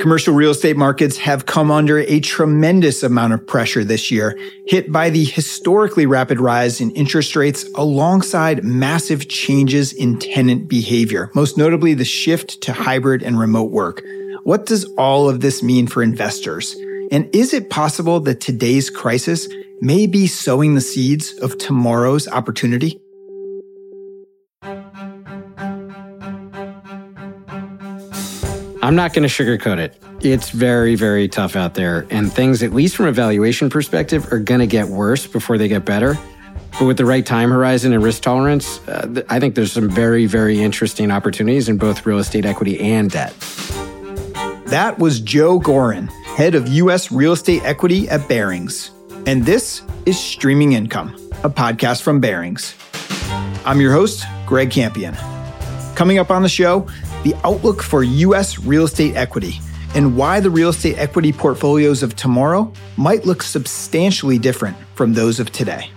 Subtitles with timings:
[0.00, 4.90] Commercial real estate markets have come under a tremendous amount of pressure this year, hit
[4.90, 11.58] by the historically rapid rise in interest rates alongside massive changes in tenant behavior, most
[11.58, 14.02] notably the shift to hybrid and remote work.
[14.42, 16.74] What does all of this mean for investors?
[17.12, 19.48] And is it possible that today's crisis
[19.82, 23.02] may be sowing the seeds of tomorrow's opportunity?
[28.82, 30.02] I'm not going to sugarcoat it.
[30.22, 32.06] It's very, very tough out there.
[32.10, 35.68] And things, at least from a valuation perspective, are going to get worse before they
[35.68, 36.18] get better.
[36.78, 40.24] But with the right time horizon and risk tolerance, uh, I think there's some very,
[40.24, 43.34] very interesting opportunities in both real estate equity and debt.
[44.66, 47.12] That was Joe Gorin, head of U.S.
[47.12, 48.92] real estate equity at Barings.
[49.26, 52.74] And this is Streaming Income, a podcast from Barings.
[53.66, 55.14] I'm your host, Greg Campion.
[55.96, 56.88] Coming up on the show,
[57.22, 58.58] the outlook for U.S.
[58.58, 59.60] real estate equity,
[59.94, 65.40] and why the real estate equity portfolios of tomorrow might look substantially different from those
[65.40, 65.90] of today.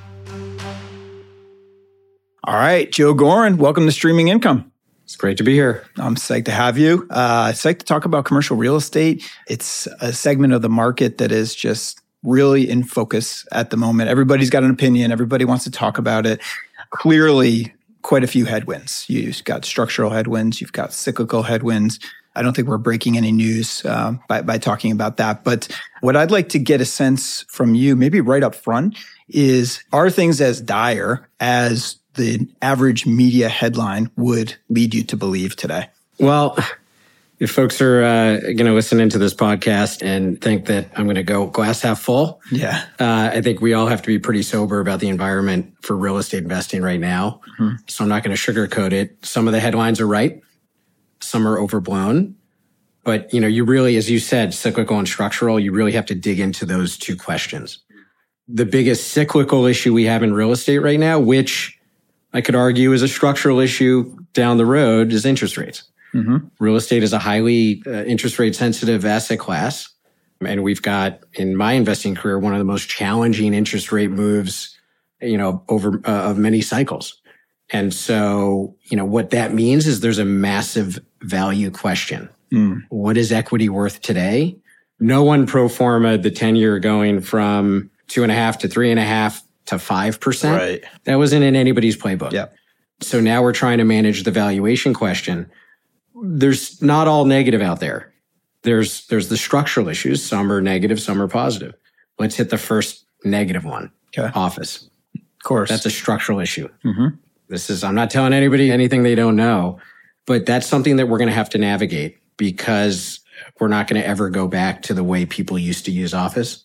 [2.46, 4.70] All right, Joe Gorin, welcome to Streaming Income.
[5.06, 5.86] It's great to be here.
[5.98, 7.08] I'm psyched to have you.
[7.10, 9.30] Uh, psyched to talk about commercial real estate.
[9.48, 14.10] It's a segment of the market that is just really in focus at the moment.
[14.10, 15.12] Everybody's got an opinion.
[15.12, 16.42] Everybody wants to talk about it.
[16.90, 17.74] Clearly,
[18.04, 19.06] quite a few headwinds.
[19.10, 22.00] You've got structural headwinds, you've got cyclical headwinds.
[22.36, 25.44] I don't think we're breaking any news uh, by, by talking about that.
[25.44, 25.68] But
[26.02, 28.98] what I'd like to get a sense from you, maybe right up front,
[29.30, 35.56] is are things as dire as the average media headline would lead you to believe
[35.56, 35.90] today?
[36.20, 36.58] Well,
[37.44, 41.16] if folks are uh, going to listen into this podcast and think that I'm going
[41.16, 44.44] to go glass half full, yeah, uh, I think we all have to be pretty
[44.44, 47.42] sober about the environment for real estate investing right now.
[47.60, 47.76] Mm-hmm.
[47.90, 49.26] So I'm not going to sugarcoat it.
[49.26, 50.42] Some of the headlines are right,
[51.20, 52.36] some are overblown,
[53.04, 56.16] but you know, you really, as you said, cyclical and structural, you really have to
[56.16, 57.80] dig into those two questions.
[58.48, 61.78] The biggest cyclical issue we have in real estate right now, which
[62.32, 65.84] I could argue is a structural issue down the road, is interest rates.
[66.14, 66.48] Mm-hmm.
[66.60, 69.90] Real estate is a highly uh, interest rate sensitive asset class.
[70.46, 74.78] And we've got in my investing career, one of the most challenging interest rate moves,
[75.22, 77.22] you know, over uh, of many cycles.
[77.70, 82.30] And so, you know, what that means is there's a massive value question.
[82.52, 82.84] Mm.
[82.90, 84.58] What is equity worth today?
[85.00, 88.92] No one pro forma the 10 year going from two and a half to three
[88.92, 90.58] and a half to 5%.
[90.58, 90.84] Right.
[91.06, 92.32] That wasn't in anybody's playbook.
[92.32, 92.48] Yeah.
[93.02, 95.50] So now we're trying to manage the valuation question
[96.22, 98.14] there's not all negative out there.
[98.62, 100.24] There's there's the structural issues.
[100.24, 101.74] Some are negative, some are positive.
[102.20, 103.92] Let's hit the first negative one.
[104.18, 104.32] Okay.
[104.34, 104.90] Office.
[105.16, 105.70] Of course.
[105.70, 106.70] That's a structural issue.
[106.86, 107.16] Mm-hmm.
[107.50, 109.80] This is I'm not telling anybody anything they don't know,
[110.26, 113.20] but that's something that we're going to have to navigate because
[113.60, 116.64] we're not going to ever go back to the way people used to use office.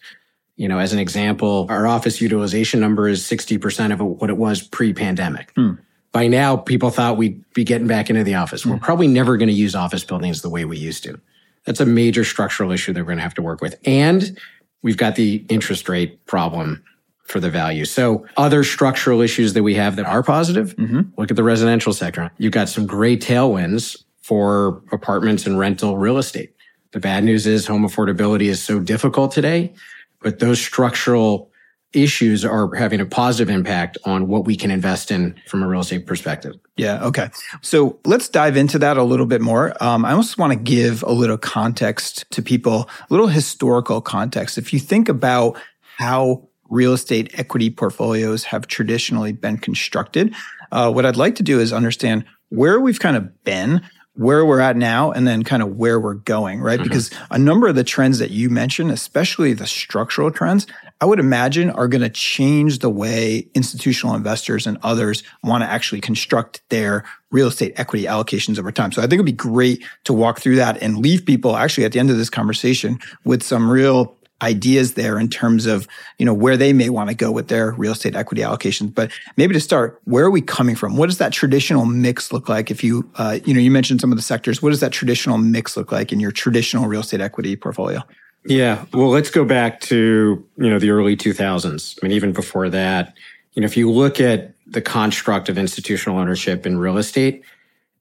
[0.56, 4.62] You know, as an example, our office utilization number is 60% of what it was
[4.62, 5.52] pre-pandemic.
[5.56, 5.74] Hmm
[6.12, 8.64] by now people thought we'd be getting back into the office.
[8.64, 8.84] We're hmm.
[8.84, 11.20] probably never going to use office buildings the way we used to.
[11.64, 13.78] That's a major structural issue that we're going to have to work with.
[13.84, 14.38] And
[14.82, 16.82] we've got the interest rate problem
[17.24, 17.84] for the value.
[17.84, 21.02] So other structural issues that we have that are positive, mm-hmm.
[21.18, 22.30] look at the residential sector.
[22.38, 26.54] You've got some great tailwinds for apartments and rental real estate.
[26.92, 29.74] The bad news is home affordability is so difficult today,
[30.22, 31.47] but those structural
[31.92, 35.80] issues are having a positive impact on what we can invest in from a real
[35.80, 36.54] estate perspective.
[36.76, 37.02] Yeah.
[37.04, 37.30] Okay.
[37.62, 39.74] So let's dive into that a little bit more.
[39.82, 44.58] Um, I also want to give a little context to people, a little historical context.
[44.58, 45.58] If you think about
[45.96, 50.34] how real estate equity portfolios have traditionally been constructed,
[50.70, 53.82] uh, what I'd like to do is understand where we've kind of been
[54.18, 56.80] where we're at now and then kind of where we're going, right?
[56.80, 56.88] Mm-hmm.
[56.88, 60.66] Because a number of the trends that you mentioned, especially the structural trends,
[61.00, 65.70] I would imagine are going to change the way institutional investors and others want to
[65.70, 68.90] actually construct their real estate equity allocations over time.
[68.90, 71.92] So I think it'd be great to walk through that and leave people actually at
[71.92, 75.88] the end of this conversation with some real ideas there in terms of
[76.18, 78.94] you know where they may want to go with their real estate equity allocations.
[78.94, 80.96] But maybe to start where are we coming from?
[80.96, 82.70] What does that traditional mix look like?
[82.70, 85.38] If you uh, you know you mentioned some of the sectors what does that traditional
[85.38, 88.02] mix look like in your traditional real estate equity portfolio?
[88.44, 92.68] Yeah well let's go back to you know the early 2000s i mean even before
[92.70, 93.14] that.
[93.54, 97.42] You know if you look at the construct of institutional ownership in real estate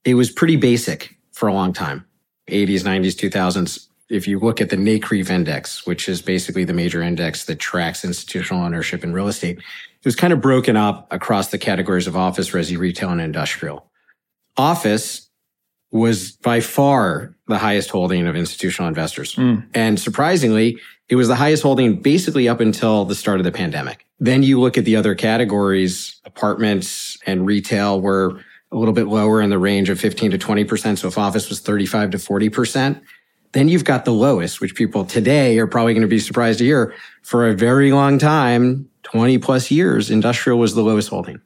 [0.05, 2.05] it was pretty basic for a long time.
[2.47, 7.01] 80s 90s 2000s if you look at the NCREIF index, which is basically the major
[7.01, 11.49] index that tracks institutional ownership in real estate, it was kind of broken up across
[11.49, 13.89] the categories of office, resi, retail, and industrial.
[14.55, 15.27] Office
[15.91, 19.35] was by far the highest holding of institutional investors.
[19.35, 19.67] Mm.
[19.73, 24.05] And surprisingly, it was the highest holding basically up until the start of the pandemic.
[24.19, 29.41] Then you look at the other categories, apartments and retail were a little bit lower
[29.41, 30.97] in the range of 15 to 20%.
[30.97, 33.01] So if office was 35 to 40%,
[33.57, 36.65] then you've got the lowest, which people today are probably going to be surprised to
[36.65, 36.93] hear
[37.23, 41.41] for a very long time, 20 plus years, industrial was the lowest holding.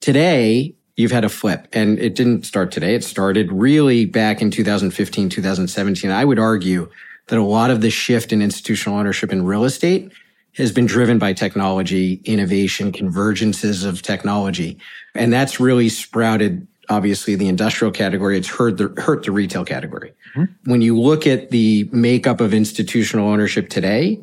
[0.00, 2.94] Today, you've had a flip and it didn't start today.
[2.94, 6.10] It started really back in 2015, 2017.
[6.10, 6.90] I would argue
[7.28, 10.12] that a lot of the shift in institutional ownership in real estate
[10.56, 14.78] has been driven by technology, innovation, convergences of technology.
[15.14, 18.36] And that's really sprouted, obviously, the industrial category.
[18.36, 20.12] It's hurt the, hurt the retail category.
[20.36, 20.70] Mm-hmm.
[20.70, 24.20] When you look at the makeup of institutional ownership today,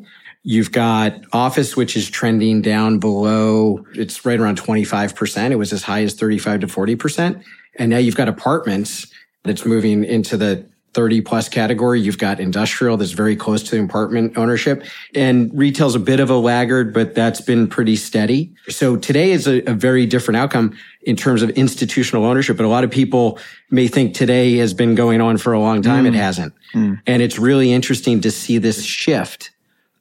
[0.48, 5.50] You've got office, which is trending down below, it's right around 25%.
[5.50, 7.42] It was as high as 35 to 40%.
[7.80, 9.08] And now you've got apartments
[9.42, 10.64] that's moving into the
[10.96, 12.00] 30 plus category.
[12.00, 14.82] You've got industrial that's very close to the apartment ownership
[15.14, 18.54] and retail's a bit of a laggard, but that's been pretty steady.
[18.70, 22.56] So today is a, a, very different outcome in terms of institutional ownership.
[22.56, 23.38] But a lot of people
[23.70, 26.04] may think today has been going on for a long time.
[26.04, 26.08] Mm.
[26.08, 26.54] It hasn't.
[26.74, 27.02] Mm.
[27.06, 29.50] And it's really interesting to see this shift.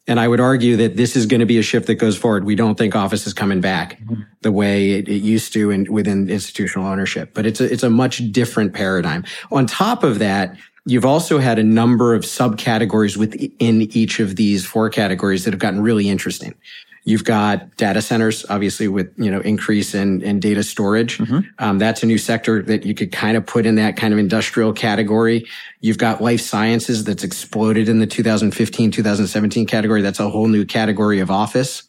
[0.08, 2.46] And I would argue that this is going to be a shift that goes forward.
[2.46, 4.22] We don't think office is coming back mm-hmm.
[4.44, 7.90] the way it, it, used to in, within institutional ownership, but it's a, it's a
[7.90, 9.26] much different paradigm.
[9.52, 14.66] On top of that, You've also had a number of subcategories within each of these
[14.66, 16.54] four categories that have gotten really interesting.
[17.08, 21.20] You've got data centers, obviously, with you know increase in, in data storage.
[21.20, 21.40] Mm-hmm.
[21.60, 24.20] Um, that's a new sector that you could kind of put in that kind of
[24.20, 25.46] industrial category.
[25.82, 30.02] You've got life sciences that's exploded in the 2015, 2017 category.
[30.02, 31.84] That's a whole new category of office.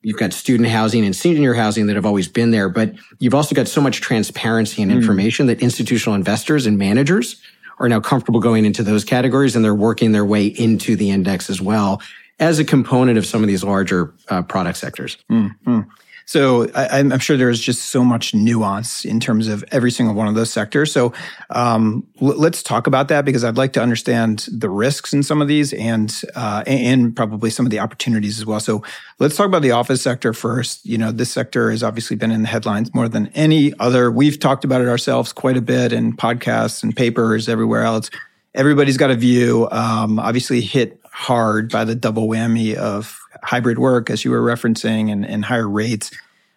[0.00, 3.54] You've got student housing and senior housing that have always been there, but you've also
[3.54, 4.96] got so much transparency and mm.
[4.96, 5.48] information mm.
[5.48, 7.40] that institutional investors and managers
[7.78, 11.50] are now comfortable going into those categories and they're working their way into the index
[11.50, 12.00] as well
[12.38, 15.16] as a component of some of these larger uh, product sectors.
[15.30, 15.80] Mm-hmm.
[16.26, 20.26] So I, am sure there's just so much nuance in terms of every single one
[20.26, 20.90] of those sectors.
[20.90, 21.12] So
[21.50, 25.42] um, l- let's talk about that because I'd like to understand the risks in some
[25.42, 28.60] of these and uh, and probably some of the opportunities as well.
[28.60, 28.82] So
[29.18, 30.84] let's talk about the office sector first.
[30.86, 34.10] You know, this sector has obviously been in the headlines more than any other.
[34.10, 38.10] We've talked about it ourselves quite a bit in podcasts and papers everywhere else.
[38.54, 39.68] Everybody's got a view.
[39.72, 45.12] Um, obviously, hit hard by the double whammy of hybrid work, as you were referencing,
[45.12, 46.10] and, and higher rates.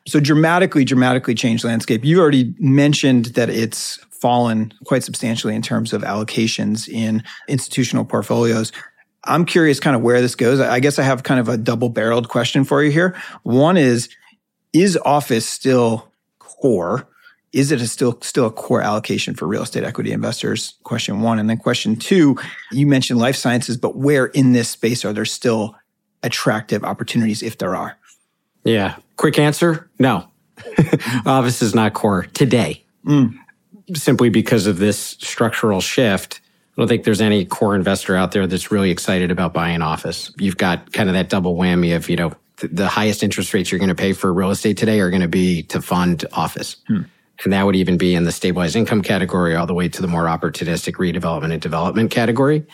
[0.07, 2.03] So dramatically, dramatically changed landscape.
[2.03, 8.71] You already mentioned that it's fallen quite substantially in terms of allocations in institutional portfolios.
[9.25, 10.59] I'm curious kind of where this goes.
[10.59, 13.15] I guess I have kind of a double barreled question for you here.
[13.43, 14.09] One is,
[14.73, 17.07] is office still core?
[17.53, 20.75] Is it a still still a core allocation for real estate equity investors?
[20.83, 21.39] Question one.
[21.39, 22.37] And then question two,
[22.71, 25.75] you mentioned life sciences, but where in this space are there still
[26.23, 27.97] attractive opportunities if there are?
[28.63, 28.97] Yeah.
[29.15, 30.27] Quick answer no.
[31.25, 32.83] Office is not core today.
[33.05, 33.37] Mm.
[33.93, 36.41] Simply because of this structural shift.
[36.77, 40.31] I don't think there's any core investor out there that's really excited about buying office.
[40.37, 43.71] You've got kind of that double whammy of, you know, th- the highest interest rates
[43.71, 46.75] you're going to pay for real estate today are going to be to fund office.
[46.87, 47.03] Hmm.
[47.43, 50.07] And that would even be in the stabilized income category all the way to the
[50.07, 52.65] more opportunistic redevelopment and development category.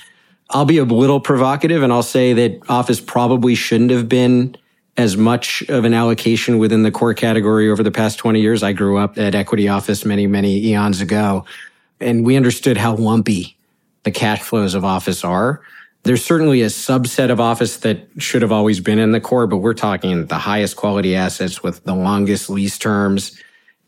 [0.50, 4.56] I'll be a little provocative and I'll say that office probably shouldn't have been
[4.96, 8.62] as much of an allocation within the core category over the past 20 years.
[8.62, 11.46] I grew up at equity office many, many eons ago,
[12.00, 13.58] and we understood how lumpy
[14.04, 15.62] the cash flows of office are.
[16.04, 19.58] There's certainly a subset of office that should have always been in the core, but
[19.58, 23.42] we're talking the highest quality assets with the longest lease terms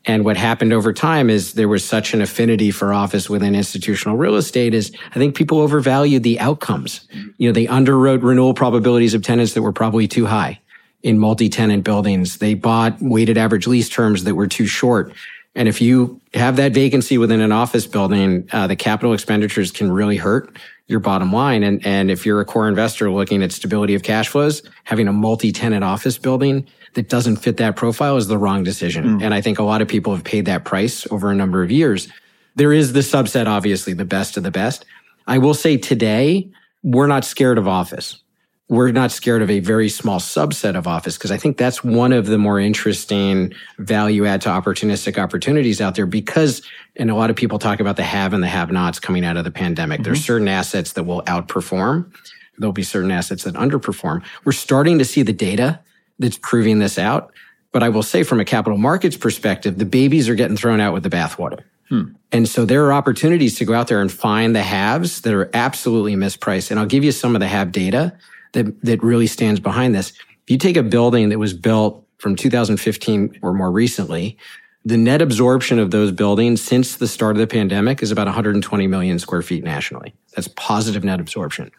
[0.06, 4.16] and what happened over time is there was such an affinity for office within institutional
[4.16, 7.06] real estate is I think people overvalued the outcomes.
[7.38, 10.60] You know, they underwrote renewal probabilities of tenants that were probably too high
[11.02, 12.38] in multi-tenant buildings.
[12.38, 15.12] They bought weighted average lease terms that were too short.
[15.56, 19.90] And if you have that vacancy within an office building, uh, the capital expenditures can
[19.90, 21.62] really hurt your bottom line.
[21.62, 25.12] And, and if you're a core investor looking at stability of cash flows, having a
[25.12, 26.66] multi-tenant office building
[26.96, 29.18] that doesn't fit that profile is the wrong decision.
[29.18, 29.22] Mm.
[29.22, 31.70] And I think a lot of people have paid that price over a number of
[31.70, 32.08] years.
[32.56, 34.86] There is the subset, obviously, the best of the best.
[35.26, 36.50] I will say today,
[36.82, 38.22] we're not scared of office.
[38.68, 42.12] We're not scared of a very small subset of office because I think that's one
[42.12, 46.62] of the more interesting value add to opportunistic opportunities out there because,
[46.96, 49.36] and a lot of people talk about the have and the have nots coming out
[49.36, 49.98] of the pandemic.
[49.98, 50.04] Mm-hmm.
[50.04, 52.10] There's certain assets that will outperform.
[52.58, 54.24] There'll be certain assets that underperform.
[54.44, 55.80] We're starting to see the data
[56.18, 57.32] that's proving this out.
[57.72, 60.94] But I will say from a capital markets perspective, the babies are getting thrown out
[60.94, 61.64] with the bathwater.
[61.88, 62.12] Hmm.
[62.32, 65.50] And so there are opportunities to go out there and find the haves that are
[65.54, 66.70] absolutely mispriced.
[66.70, 68.16] And I'll give you some of the have data
[68.52, 70.10] that, that really stands behind this.
[70.10, 74.36] If you take a building that was built from 2015 or more recently,
[74.84, 78.86] the net absorption of those buildings since the start of the pandemic is about 120
[78.86, 80.14] million square feet nationally.
[80.34, 81.70] That's positive net absorption.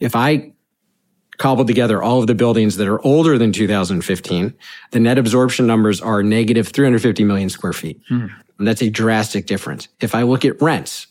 [0.00, 0.52] If I
[1.38, 4.54] cobbled together all of the buildings that are older than 2015,
[4.90, 8.00] the net absorption numbers are negative 350 million square feet.
[8.08, 8.26] Hmm.
[8.58, 9.88] And that's a drastic difference.
[10.00, 11.06] If I look at rents,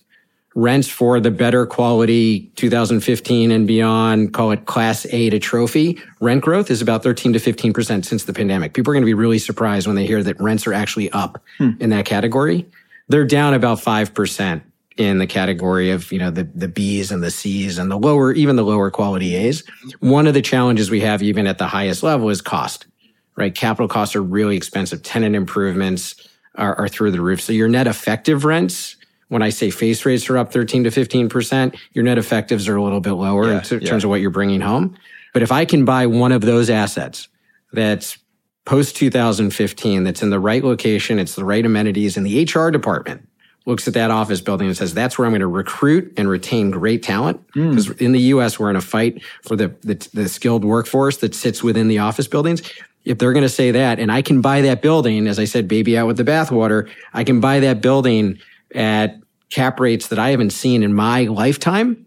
[0.53, 6.43] rents for the better quality 2015 and beyond, call it class A to trophy, rent
[6.43, 8.73] growth is about 13 to 15% since the pandemic.
[8.73, 11.41] People are going to be really surprised when they hear that rents are actually up
[11.57, 11.71] hmm.
[11.79, 12.67] in that category.
[13.07, 14.61] They're down about 5%
[14.97, 18.33] in the category of, you know, the, the Bs and the Cs and the lower,
[18.33, 19.63] even the lower quality As.
[19.99, 22.87] One of the challenges we have even at the highest level is cost,
[23.35, 23.53] right?
[23.53, 25.03] Capital costs are really expensive.
[25.03, 27.41] Tenant improvements are, are through the roof.
[27.41, 28.95] So your net effective rents,
[29.29, 32.83] when I say face rates are up 13 to 15%, your net effectives are a
[32.83, 34.97] little bit lower yeah, in, terms of what you're bringing home.
[35.33, 37.27] But if I can buy one of those assets
[37.71, 38.17] that's
[38.65, 43.27] post 2015, that's in the right location, it's the right amenities, and the HR department
[43.67, 46.71] looks at that office building and says, that's where I'm going to recruit and retain
[46.71, 47.45] great talent.
[47.47, 48.01] Because mm.
[48.01, 51.61] in the US, we're in a fight for the, the, the skilled workforce that sits
[51.61, 52.61] within the office buildings.
[53.03, 55.67] If they're going to say that, and I can buy that building, as I said,
[55.67, 58.39] baby out with the bathwater, I can buy that building
[58.73, 59.19] at
[59.49, 62.05] cap rates that I haven't seen in my lifetime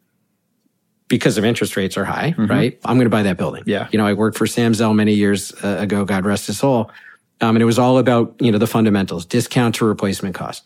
[1.08, 2.46] because of interest rates are high, mm-hmm.
[2.46, 2.78] right?
[2.86, 3.64] I'm going to buy that building.
[3.66, 3.88] Yeah.
[3.92, 6.90] You know, I worked for Sam Zell many years uh, ago, God rest his soul.
[7.42, 10.64] Um, and it was all about, you know, the fundamentals, discount to replacement cost.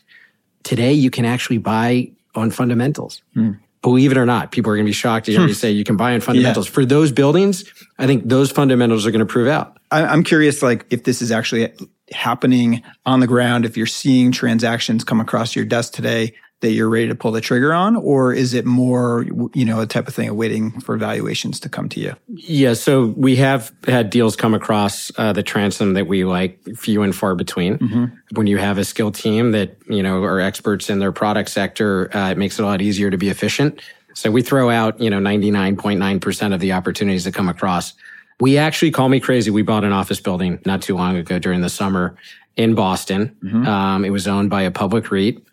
[0.65, 3.23] Today, you can actually buy on fundamentals.
[3.37, 3.61] Mm.
[3.83, 5.53] Believe it or not, people are going to be shocked to hear me hmm.
[5.53, 6.69] say you can buy on fundamentals.
[6.69, 6.73] Yeah.
[6.73, 7.65] For those buildings,
[7.99, 9.79] I think those fundamentals are going to prove out.
[9.91, 11.71] I'm curious, like, if this is actually
[12.11, 16.33] happening on the ground, if you're seeing transactions come across your desk today
[16.65, 19.87] that you're ready to pull the trigger on, or is it more, you know, a
[19.87, 22.15] type of thing of waiting for valuations to come to you?
[22.29, 27.03] Yeah, so we have had deals come across uh, the transom that we like, few
[27.03, 27.79] and far between.
[27.79, 28.05] Mm-hmm.
[28.37, 32.15] When you have a skilled team that you know are experts in their product sector,
[32.17, 33.81] uh, it makes it a lot easier to be efficient.
[34.15, 37.95] So we throw out, you know, 99.9% of the opportunities that come across.
[38.41, 39.51] We actually call me crazy.
[39.51, 42.17] We bought an office building not too long ago during the summer
[42.57, 43.37] in Boston.
[43.43, 43.67] Mm-hmm.
[43.67, 45.45] Um, it was owned by a public REIT.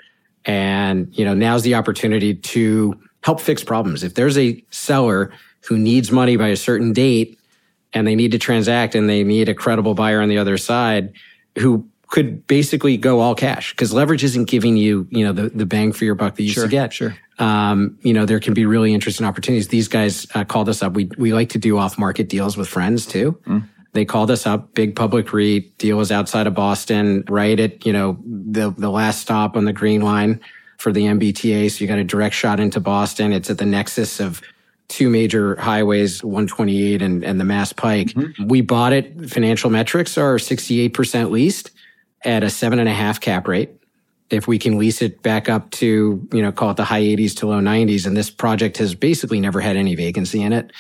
[0.46, 4.04] And, you know, now's the opportunity to help fix problems.
[4.04, 5.32] If there's a seller
[5.68, 7.40] who needs money by a certain date
[7.94, 11.14] and they need to transact and they need a credible buyer on the other side
[11.58, 15.66] who could basically go all cash because leverage isn't giving you, you know, the, the
[15.66, 16.94] bang for your buck that you sure, used to get.
[16.94, 17.16] Sure.
[17.40, 19.70] Um, you know, there can be really interesting opportunities.
[19.70, 20.94] These guys uh, called us up.
[20.94, 23.40] We, we like to do off market deals with friends too.
[23.48, 23.68] Mm.
[23.94, 27.92] They called us up, big public REIT, deal was outside of Boston, right at, you
[27.92, 30.40] know, the, the last stop on the green line
[30.78, 31.70] for the MBTA.
[31.70, 33.34] So you got a direct shot into Boston.
[33.34, 34.42] It's at the nexus of
[34.88, 38.08] two major highways, 128 and, and the Mass Pike.
[38.08, 38.48] Mm-hmm.
[38.48, 39.30] We bought it.
[39.30, 41.72] Financial metrics are 68% leased
[42.24, 43.72] at a seven and a half cap rate.
[44.30, 47.36] If we can lease it back up to, you know, call it the high 80s
[47.38, 50.72] to low 90s, and this project has basically never had any vacancy in it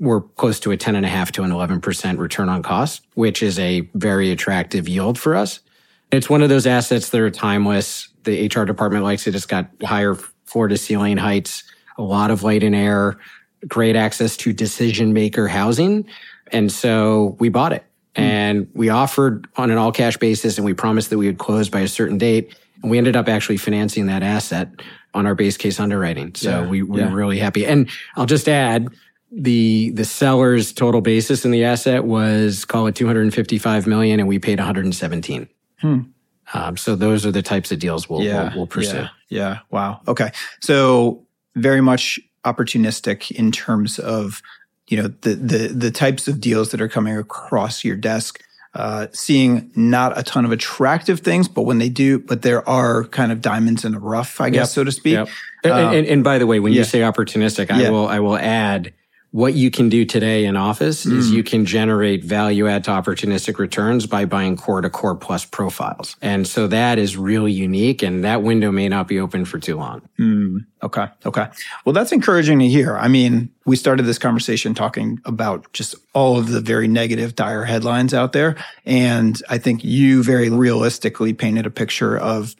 [0.00, 3.42] we're close to a 10 and a half to an 11% return on cost, which
[3.42, 5.60] is a very attractive yield for us.
[6.10, 8.08] It's one of those assets that are timeless.
[8.24, 9.34] The HR department likes it.
[9.34, 10.14] It's got higher
[10.44, 11.64] floor to ceiling heights,
[11.98, 13.18] a lot of light and air,
[13.66, 16.06] great access to decision maker housing.
[16.52, 18.22] And so we bought it mm.
[18.22, 21.68] and we offered on an all cash basis and we promised that we would close
[21.68, 22.56] by a certain date.
[22.82, 24.70] And we ended up actually financing that asset
[25.12, 26.34] on our base case underwriting.
[26.34, 27.10] So yeah, we, we yeah.
[27.10, 27.66] were really happy.
[27.66, 28.88] And I'll just add,
[29.30, 34.38] the the seller's total basis in the asset was call it 255 million and we
[34.38, 35.48] paid 117
[35.80, 36.00] hmm.
[36.54, 39.58] um, so those are the types of deals we'll, yeah, we'll, we'll, pursue yeah, yeah
[39.70, 40.30] wow okay
[40.60, 41.22] so
[41.56, 44.40] very much opportunistic in terms of
[44.86, 48.42] you know the the the types of deals that are coming across your desk
[48.74, 53.04] uh, seeing not a ton of attractive things, but when they do, but there are
[53.04, 54.68] kind of diamonds in the rough, I guess, yep.
[54.68, 55.14] so to speak.
[55.14, 55.28] Yep.
[55.64, 56.80] Um, and, and, and, by the way, when yeah.
[56.80, 57.90] you say opportunistic, I yeah.
[57.90, 58.92] will I will add
[59.30, 61.12] what you can do today in office mm.
[61.12, 65.44] is you can generate value add to opportunistic returns by buying core to core plus
[65.44, 66.16] profiles.
[66.22, 69.76] And so that is really unique and that window may not be open for too
[69.76, 70.00] long.
[70.18, 70.64] Mm.
[70.82, 71.08] Okay.
[71.26, 71.46] Okay.
[71.84, 72.96] Well, that's encouraging to hear.
[72.96, 77.64] I mean, we started this conversation talking about just all of the very negative, dire
[77.64, 78.56] headlines out there.
[78.86, 82.56] And I think you very realistically painted a picture of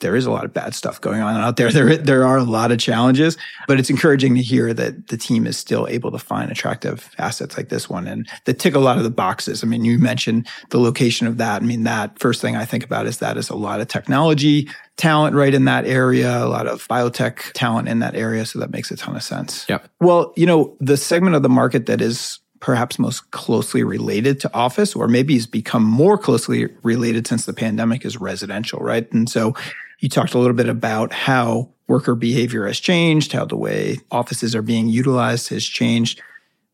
[0.00, 1.70] there is a lot of bad stuff going on out there.
[1.80, 5.46] There, there are a lot of challenges, but it's encouraging to hear that the team
[5.46, 8.98] is still able to find attractive assets like this one and that tick a lot
[8.98, 9.62] of the boxes.
[9.62, 11.62] I mean, you mentioned the location of that.
[11.62, 14.68] I mean, that first thing I think about is that is a lot of technology
[14.96, 18.44] talent right in that area, a lot of biotech talent in that area.
[18.44, 19.64] So that makes a ton of sense.
[19.68, 19.88] Yep.
[20.00, 24.54] Well, you know, the segment of the market that is perhaps most closely related to
[24.54, 29.10] office or maybe has become more closely related since the pandemic is residential, right?
[29.12, 29.54] And so
[30.00, 34.54] you talked a little bit about how worker behavior has changed, how the way offices
[34.54, 36.20] are being utilized has changed.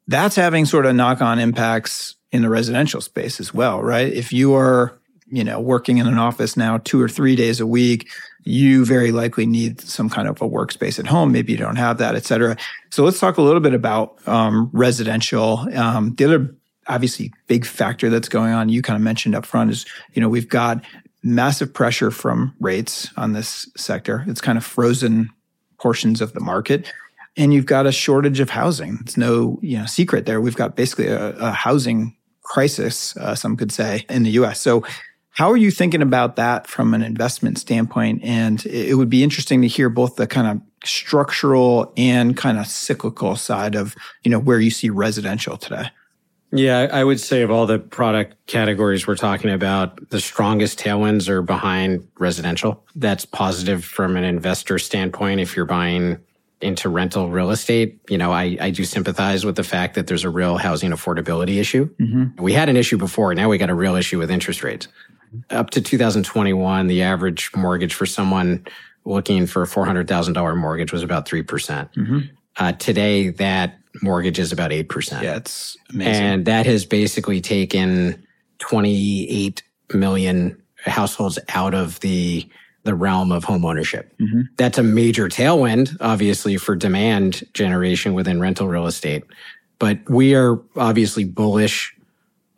[0.06, 4.12] That's having sort of knock on impacts in the residential space as well, right?
[4.12, 7.66] If you are, you know, working in an office now two or three days a
[7.66, 8.08] week,
[8.44, 11.32] you very likely need some kind of a workspace at home.
[11.32, 12.56] Maybe you don't have that, et cetera.
[12.90, 15.66] So let's talk a little bit about um, residential.
[15.74, 16.54] Um, the other
[16.86, 20.28] obviously big factor that's going on, you kind of mentioned up front is, you know,
[20.28, 20.84] we've got
[21.26, 24.24] massive pressure from rates on this sector.
[24.28, 25.30] It's kind of frozen
[25.78, 26.92] portions of the market.
[27.36, 28.98] And you've got a shortage of housing.
[29.02, 30.40] It's no you know secret there.
[30.40, 34.60] We've got basically a, a housing crisis, uh, some could say, in the U.S.
[34.60, 34.84] So,
[35.30, 38.24] how are you thinking about that from an investment standpoint?
[38.24, 42.66] And it would be interesting to hear both the kind of structural and kind of
[42.66, 45.90] cyclical side of you know where you see residential today.
[46.56, 51.28] Yeah, I would say of all the product categories we're talking about, the strongest tailwinds
[51.28, 52.84] are behind residential.
[52.94, 55.40] That's positive from an investor standpoint.
[55.40, 56.18] If you're buying
[56.60, 60.24] into rental real estate, you know, I, I do sympathize with the fact that there's
[60.24, 61.94] a real housing affordability issue.
[61.96, 62.42] Mm-hmm.
[62.42, 63.34] We had an issue before.
[63.34, 64.88] Now we got a real issue with interest rates.
[65.50, 68.66] Up to 2021, the average mortgage for someone
[69.04, 71.46] looking for a $400,000 mortgage was about 3%.
[71.46, 72.18] percent mm hmm
[72.58, 75.22] uh, today, that mortgage is about 8%.
[75.22, 76.22] Yeah, it's amazing.
[76.22, 78.26] And that has basically taken
[78.58, 79.62] 28
[79.94, 82.48] million households out of the
[82.86, 84.16] the realm of home ownership.
[84.18, 84.42] Mm-hmm.
[84.56, 89.24] That's a major tailwind, obviously, for demand generation within rental real estate.
[89.78, 91.94] But we are obviously bullish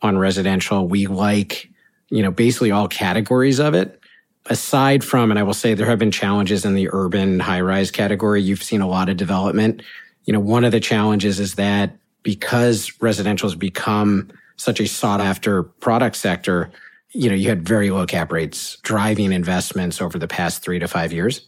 [0.01, 0.87] on residential.
[0.87, 1.69] We like,
[2.09, 3.99] you know, basically all categories of it.
[4.45, 7.91] Aside from, and I will say there have been challenges in the urban high rise
[7.91, 8.41] category.
[8.41, 9.81] You've seen a lot of development
[10.29, 15.21] you know, one of the challenges is that because residential has become such a sought
[15.21, 16.69] after product sector,
[17.13, 20.87] you know, you had very low cap rates driving investments over the past three to
[20.87, 21.47] five years.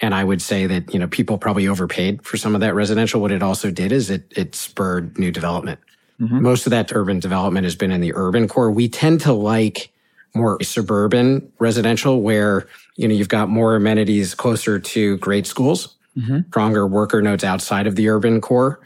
[0.00, 3.20] And I would say that, you know, people probably overpaid for some of that residential.
[3.20, 5.78] What it also did is it, it spurred new development.
[6.18, 6.40] Mm-hmm.
[6.40, 8.70] Most of that urban development has been in the urban core.
[8.70, 9.92] We tend to like
[10.34, 12.66] more suburban residential where,
[12.96, 16.40] you know, you've got more amenities closer to great schools mm-hmm.
[16.48, 18.80] stronger worker nodes outside of the urban core,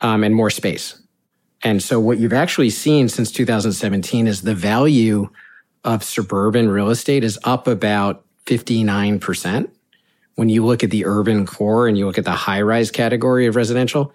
[0.00, 1.00] um, and more space.
[1.62, 5.28] And so what you've actually seen since 2017 is the value
[5.84, 9.70] of suburban real estate is up about 59%.
[10.36, 13.46] When you look at the urban core and you look at the high rise category
[13.46, 14.14] of residential,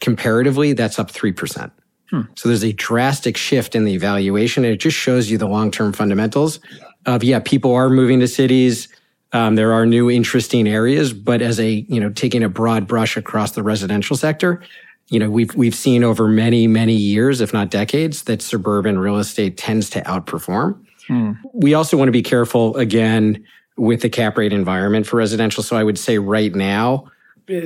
[0.00, 1.70] comparatively, that's up 3%.
[2.10, 2.22] Hmm.
[2.36, 4.64] So there's a drastic shift in the evaluation.
[4.64, 6.60] And it just shows you the long term fundamentals
[7.04, 8.88] of, yeah, people are moving to cities.
[9.32, 13.16] Um, there are new interesting areas, but as a, you know, taking a broad brush
[13.16, 14.62] across the residential sector,
[15.08, 19.18] you know, we've, we've seen over many, many years, if not decades, that suburban real
[19.18, 20.82] estate tends to outperform.
[21.06, 21.32] Hmm.
[21.52, 23.44] We also want to be careful again
[23.76, 25.62] with the cap rate environment for residential.
[25.62, 27.10] So I would say right now,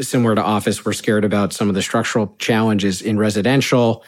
[0.01, 4.05] similar to office, we're scared about some of the structural challenges in residential.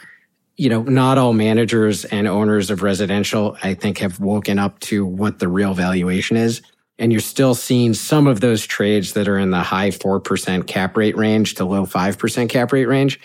[0.57, 5.05] You know, not all managers and owners of residential, I think, have woken up to
[5.05, 6.61] what the real valuation is
[6.97, 10.95] and you're still seeing some of those trades that are in the high 4% cap
[10.95, 13.19] rate range to low 5% cap rate range,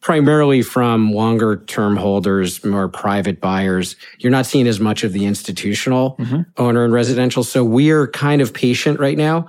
[0.00, 3.96] primarily from longer term holders, more private buyers.
[4.18, 6.42] You're not seeing as much of the institutional mm-hmm.
[6.58, 7.42] owner and residential.
[7.42, 9.48] So we're kind of patient right now.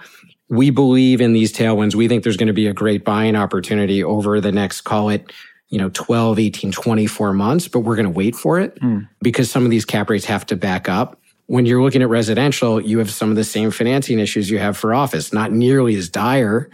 [0.49, 1.93] We believe in these tailwinds.
[1.93, 5.31] We think there's going to be a great buying opportunity over the next, call it,
[5.69, 9.07] you know, 12, 18, 24 months, but we're going to wait for it mm.
[9.21, 12.79] because some of these cap rates have to back up when you're looking at residential,
[12.79, 16.09] you have some of the same financing issues you have for office, not nearly as
[16.09, 16.69] dire,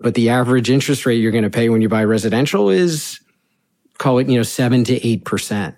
[0.00, 3.20] but the average interest rate you're going to pay when you buy residential is
[3.98, 5.74] call it, you know, seven to eight percent.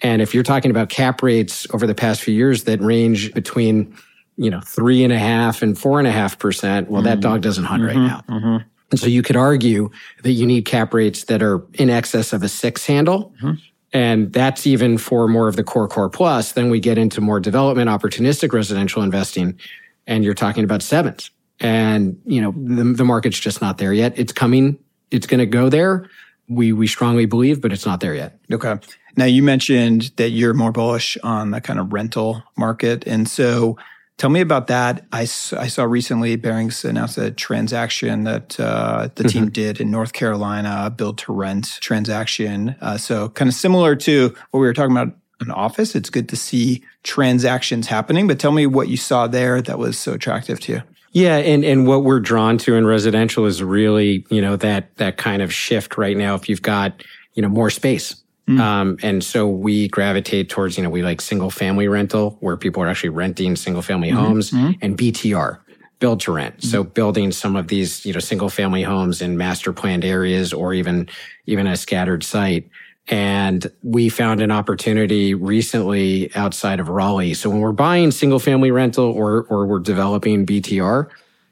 [0.00, 3.94] And if you're talking about cap rates over the past few years that range between,
[4.36, 7.08] you know, three and a half and four and a half percent, well, mm-hmm.
[7.08, 7.98] that dog doesn't hunt mm-hmm.
[7.98, 8.22] right now.
[8.28, 8.68] Mm-hmm.
[8.90, 9.90] And so you could argue
[10.22, 13.54] that you need cap rates that are in excess of a six handle mm-hmm.
[13.92, 16.52] And that's even for more of the core core plus.
[16.52, 19.58] Then we get into more development, opportunistic residential investing,
[20.06, 21.30] and you're talking about sevens.
[21.60, 24.12] And, you know, the, the market's just not there yet.
[24.16, 24.78] It's coming.
[25.10, 26.08] It's going to go there.
[26.48, 28.38] We, we strongly believe, but it's not there yet.
[28.52, 28.76] Okay.
[29.16, 33.06] Now you mentioned that you're more bullish on the kind of rental market.
[33.06, 33.76] And so
[34.18, 35.06] Tell me about that.
[35.12, 39.52] I, I saw recently Barings announced a transaction that uh, the team mm-hmm.
[39.52, 42.74] did in North Carolina, build to rent transaction.
[42.80, 45.94] Uh, so kind of similar to what we were talking about in office.
[45.94, 49.96] It's good to see transactions happening, but tell me what you saw there that was
[49.96, 50.82] so attractive to you.
[51.12, 55.16] Yeah, and and what we're drawn to in residential is really, you know, that that
[55.16, 57.02] kind of shift right now if you've got,
[57.34, 58.16] you know, more space
[58.48, 58.60] Mm.
[58.60, 62.82] Um, and so we gravitate towards, you know, we like single family rental where people
[62.82, 64.18] are actually renting single family mm-hmm.
[64.18, 64.72] homes mm-hmm.
[64.80, 65.58] and BTR,
[65.98, 66.56] build to rent.
[66.56, 66.68] Mm-hmm.
[66.68, 70.72] So building some of these, you know, single family homes in master planned areas or
[70.72, 71.08] even,
[71.44, 72.70] even a scattered site.
[73.08, 77.34] And we found an opportunity recently outside of Raleigh.
[77.34, 81.08] So when we're buying single family rental or, or we're developing BTR,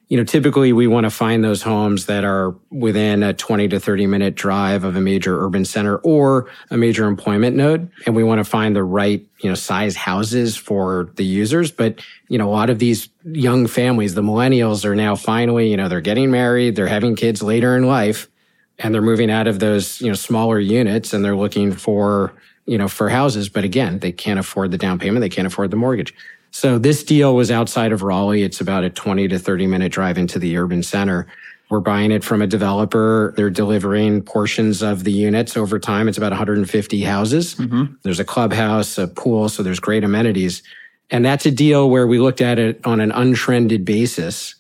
[0.08, 3.80] you know, typically we want to find those homes that are within a 20 to
[3.80, 7.90] 30 minute drive of a major urban center or a major employment node.
[8.06, 11.72] And we want to find the right, you know, size houses for the users.
[11.72, 15.76] But, you know, a lot of these young families, the millennials are now finally, you
[15.76, 18.28] know, they're getting married, they're having kids later in life
[18.78, 22.32] and they're moving out of those, you know, smaller units and they're looking for,
[22.64, 23.48] you know, for houses.
[23.48, 25.20] But again, they can't afford the down payment.
[25.20, 26.14] They can't afford the mortgage.
[26.50, 28.42] So this deal was outside of Raleigh.
[28.42, 31.26] It's about a 20 to 30 minute drive into the urban center.
[31.68, 33.34] We're buying it from a developer.
[33.36, 36.06] They're delivering portions of the units over time.
[36.08, 37.56] It's about 150 houses.
[37.56, 37.94] Mm-hmm.
[38.02, 39.48] There's a clubhouse, a pool.
[39.48, 40.62] So there's great amenities.
[41.10, 44.54] And that's a deal where we looked at it on an untrended basis,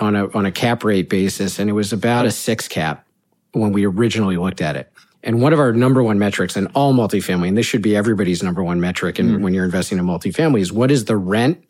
[0.00, 1.60] on a, on a cap rate basis.
[1.60, 3.06] And it was about a six cap
[3.52, 4.92] when we originally looked at it.
[5.28, 8.42] And one of our number one metrics in all multifamily, and this should be everybody's
[8.42, 9.40] number one metric in, mm.
[9.42, 11.62] when you're investing in multifamily, is what is the rent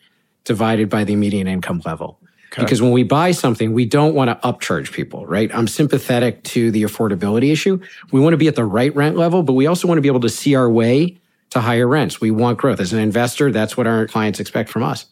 [0.44, 2.20] divided by the median income level?
[2.52, 2.62] Okay.
[2.62, 5.52] Because when we buy something, we don't want to upcharge people, right?
[5.52, 7.80] I'm sympathetic to the affordability issue.
[8.12, 10.08] We want to be at the right rent level, but we also want to be
[10.08, 11.18] able to see our way
[11.50, 12.20] to higher rents.
[12.20, 12.78] We want growth.
[12.78, 15.06] As an investor, that's what our clients expect from us.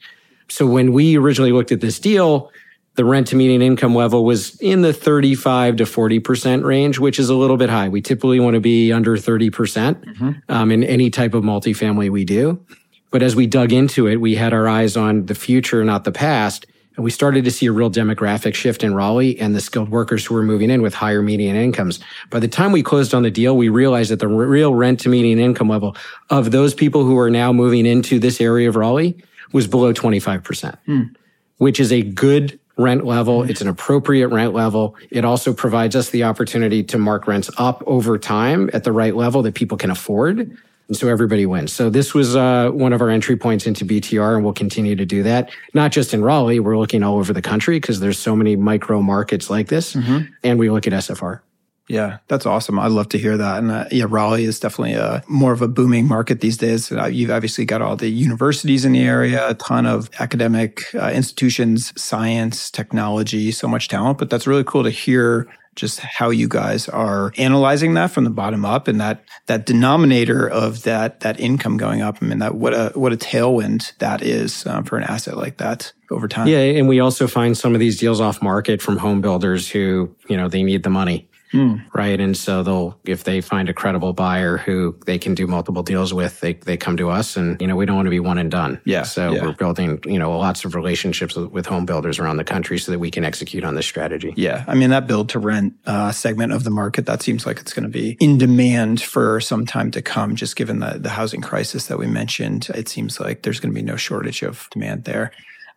[0.48, 2.52] So when we originally looked at this deal,
[2.96, 7.28] the rent to median income level was in the 35 to 40% range, which is
[7.28, 7.88] a little bit high.
[7.88, 12.10] We typically want to be under 30% mm hmm um, in any type of multifamily
[12.10, 12.64] we do.
[13.10, 16.12] But as we dug into it, we had our eyes on the future, not the
[16.12, 16.66] past.
[16.96, 20.24] And we started to see a real demographic shift in Raleigh and the skilled workers
[20.24, 22.00] who were moving in with higher median incomes.
[22.30, 25.08] By the time we closed on the deal, we realized that the real rent to
[25.08, 25.96] median income level
[26.30, 29.16] of those people who are now moving into this area of Raleigh
[29.52, 31.14] was below 25%, mm.
[31.58, 33.42] which is a good rent level.
[33.42, 34.96] It's an appropriate rent level.
[35.10, 39.16] It also provides us the opportunity to mark rents up over time at the right
[39.16, 40.56] level that people can afford.
[40.88, 41.72] And so everybody wins.
[41.72, 45.04] So this was uh, one of our entry points into BTR, and we'll continue to
[45.04, 45.50] do that.
[45.74, 49.02] Not just in Raleigh, we're looking all over the country because there's so many micro
[49.02, 50.32] markets like this, mm-hmm.
[50.44, 51.40] and we look at SFR.
[51.88, 52.78] Yeah, that's awesome.
[52.78, 53.58] I'd love to hear that.
[53.58, 56.90] And uh, yeah, Raleigh is definitely a more of a booming market these days.
[56.90, 61.10] Uh, you've obviously got all the universities in the area, a ton of academic uh,
[61.14, 64.18] institutions, science, technology, so much talent.
[64.18, 65.46] But that's really cool to hear
[65.76, 70.48] just how you guys are analyzing that from the bottom up and that that denominator
[70.48, 72.16] of that that income going up.
[72.20, 75.58] I mean, that what a what a tailwind that is um, for an asset like
[75.58, 76.48] that over time.
[76.48, 80.16] Yeah, and we also find some of these deals off market from home builders who
[80.28, 81.84] you know they need the money Mm.
[81.94, 82.20] Right.
[82.20, 86.12] And so they'll, if they find a credible buyer who they can do multiple deals
[86.12, 88.38] with, they, they come to us and, you know, we don't want to be one
[88.38, 88.80] and done.
[88.84, 89.02] Yeah.
[89.02, 89.42] So yeah.
[89.42, 92.92] we're building, you know, lots of relationships with, with, home builders around the country so
[92.92, 94.32] that we can execute on this strategy.
[94.36, 94.64] Yeah.
[94.68, 97.72] I mean, that build to rent uh, segment of the market, that seems like it's
[97.72, 101.40] going to be in demand for some time to come, just given the, the housing
[101.40, 102.68] crisis that we mentioned.
[102.74, 105.32] It seems like there's going to be no shortage of demand there.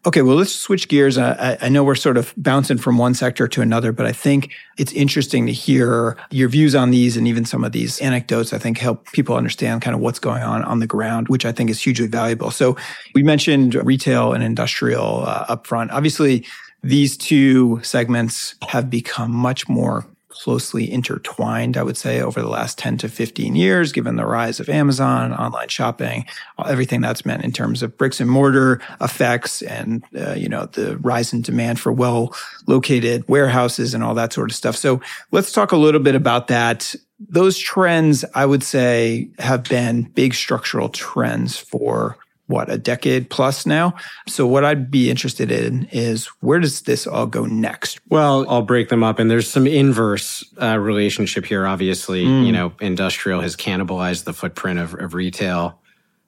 [0.06, 1.18] Okay, well, let's switch gears.
[1.18, 4.50] I, I, know we're sort of bouncing from one sector to another, but I think
[4.78, 8.54] it's interesting to hear your views on these and even some of these anecdotes.
[8.54, 11.52] I think help people understand kind of what's going on on the ground, which I
[11.52, 12.50] think is hugely valuable.
[12.50, 12.78] So
[13.14, 15.92] we mentioned retail and industrial uh, upfront.
[15.92, 16.46] Obviously,
[16.82, 22.78] these two segments have become much more closely intertwined, I would say, over the last
[22.78, 26.26] 10 to 15 years, given the rise of Amazon, online shopping,
[26.65, 30.98] everything that's meant in terms of bricks and mortar effects and, uh, you know, the
[30.98, 32.34] rise in demand for well
[32.68, 34.76] located warehouses and all that sort of stuff.
[34.76, 36.96] So let's talk a little bit about that.
[37.20, 42.18] Those trends, I would say, have been big structural trends for
[42.50, 43.94] what a decade plus now.
[44.28, 48.00] So what I'd be interested in is where does this all go next?
[48.10, 51.68] Well, I'll break them up, and there's some inverse uh, relationship here.
[51.68, 52.48] Obviously, mm.
[52.48, 55.80] you know, industrial has cannibalized the footprint of, of retail.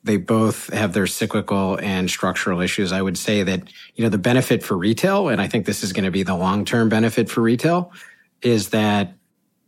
[0.03, 2.91] They both have their cyclical and structural issues.
[2.91, 3.63] I would say that
[3.95, 6.35] you know the benefit for retail, and I think this is going to be the
[6.35, 7.91] long term benefit for retail,
[8.43, 9.15] is that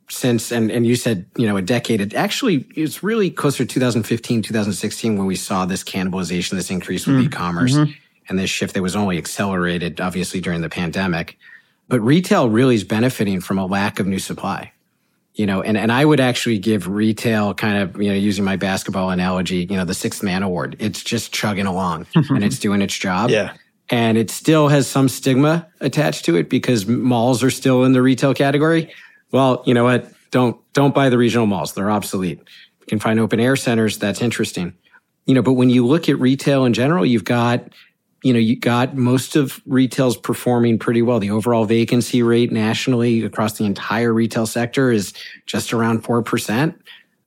[0.09, 3.73] since and and you said you know a decade it actually it's really closer to
[3.73, 7.25] 2015 2016 when we saw this cannibalization this increase with mm-hmm.
[7.27, 7.91] e-commerce mm-hmm.
[8.29, 11.37] and this shift that was only accelerated, obviously, during the pandemic.
[11.87, 14.71] But retail really is benefiting from a lack of new supply.
[15.35, 18.55] You know, and, and I would actually give retail kind of, you know, using my
[18.55, 20.75] basketball analogy, you know, the sixth man award.
[20.79, 23.31] It's just chugging along and it's doing its job.
[23.31, 23.53] Yeah.
[23.89, 28.01] And it still has some stigma attached to it because malls are still in the
[28.01, 28.93] retail category.
[29.33, 30.09] Well, you know what?
[30.31, 31.73] Don't, don't buy the regional malls.
[31.73, 32.39] They're obsolete.
[32.79, 33.97] You can find open air centers.
[33.97, 34.73] That's interesting.
[35.25, 37.67] You know, but when you look at retail in general, you've got
[38.23, 41.19] you know, you got most of retail's performing pretty well.
[41.19, 45.13] The overall vacancy rate nationally across the entire retail sector is
[45.45, 46.73] just around 4%.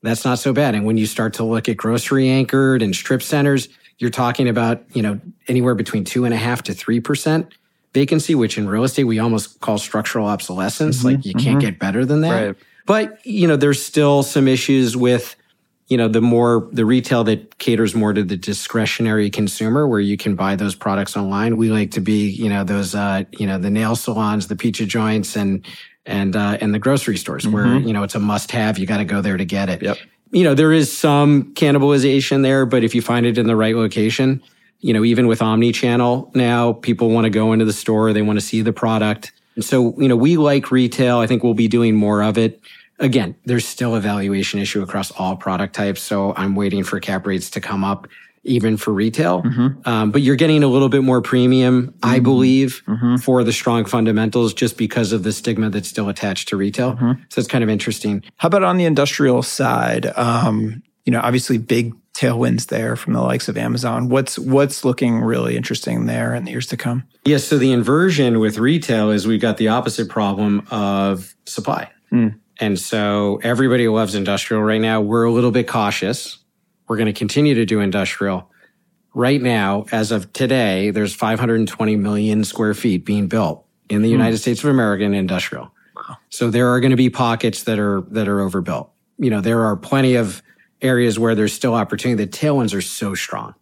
[0.03, 0.75] That's not so bad.
[0.75, 4.85] And when you start to look at grocery anchored and strip centers, you're talking about,
[4.97, 7.53] you know, anywhere between two and a half to 3%
[7.97, 10.99] vacancy, which in real estate, we almost call structural obsolescence.
[10.99, 11.45] Mm-hmm, like you mm-hmm.
[11.47, 12.47] can't get better than that.
[12.47, 12.57] Right.
[12.85, 15.35] But, you know, there's still some issues with,
[15.89, 20.17] you know, the more the retail that caters more to the discretionary consumer where you
[20.17, 21.57] can buy those products online.
[21.57, 24.85] We like to be, you know, those, uh, you know, the nail salons, the pizza
[24.85, 25.65] joints and,
[26.05, 27.55] and, uh, and the grocery stores mm-hmm.
[27.55, 28.79] where, you know, it's a must have.
[28.79, 29.83] You got to go there to get it.
[29.83, 29.97] Yep.
[30.33, 33.75] You know, there is some cannibalization there, but if you find it in the right
[33.75, 34.43] location,
[34.81, 38.13] you know, even with omni-channel now, people want to go into the store.
[38.13, 39.33] They want to see the product.
[39.55, 41.19] And so, you know, we like retail.
[41.19, 42.61] I think we'll be doing more of it
[42.99, 46.03] again, there's still a valuation issue across all product types.
[46.03, 48.09] So I'm waiting for cap rates to come up
[48.45, 49.43] even for retail.
[49.43, 49.89] Mm-hmm.
[49.89, 51.99] Um, but you're getting a little bit more premium, mm-hmm.
[52.03, 53.17] I believe, mm-hmm.
[53.17, 56.93] for the strong fundamentals just because of the stigma that's still attached to retail.
[56.93, 57.23] Mm-hmm.
[57.29, 58.23] So it's kind of interesting.
[58.37, 60.07] How about on the industrial side?
[60.17, 64.09] Um, you know, obviously big tailwinds there from the likes of Amazon.
[64.09, 67.05] What's what's looking really interesting there in the years to come?
[67.25, 71.91] Yes, so the inversion with retail is we've got the opposite problem of supply.
[72.11, 72.39] Mm.
[72.59, 75.01] And so everybody loves industrial right now.
[75.01, 76.39] We're a little bit cautious.
[76.89, 78.51] We're going to continue to do industrial.
[79.13, 84.13] Right now, as of today, there's 520 million square feet being built in the mm.
[84.13, 85.71] United States of America in industrial.
[85.95, 86.17] Wow.
[86.31, 88.91] So there are going to be pockets that are, that are overbuilt.
[89.19, 90.43] You know, there are plenty of
[90.83, 92.25] areas where there's still opportunity.
[92.25, 93.55] The tailwinds are so strong,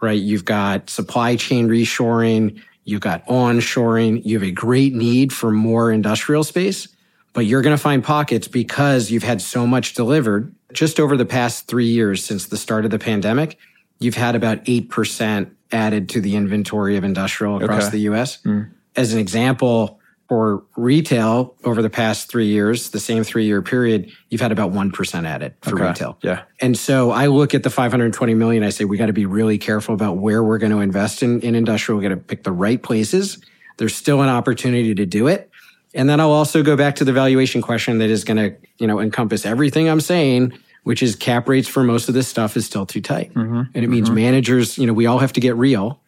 [0.00, 0.20] right?
[0.20, 2.60] You've got supply chain reshoring.
[2.84, 4.24] You've got onshoring.
[4.24, 6.88] You have a great need for more industrial space
[7.32, 11.24] but you're going to find pockets because you've had so much delivered just over the
[11.24, 13.58] past three years since the start of the pandemic.
[13.98, 17.92] You've had about 8% added to the inventory of industrial across okay.
[17.92, 18.42] the US.
[18.42, 18.70] Mm.
[18.96, 20.00] As an example,
[20.32, 24.72] for retail over the past three years, the same three year period, you've had about
[24.72, 25.88] 1% added for okay.
[25.88, 26.16] retail.
[26.22, 26.44] Yeah.
[26.58, 28.64] And so I look at the 520 million.
[28.64, 31.40] I say, we got to be really careful about where we're going to invest in,
[31.40, 31.98] in industrial.
[31.98, 33.44] We got to pick the right places.
[33.76, 35.50] There's still an opportunity to do it.
[35.94, 38.86] And then I'll also go back to the valuation question that is going to, you
[38.86, 42.64] know, encompass everything I'm saying, which is cap rates for most of this stuff is
[42.64, 43.34] still too tight.
[43.34, 43.64] Mm-hmm.
[43.74, 44.16] And it means mm-hmm.
[44.16, 46.00] managers, you know, we all have to get real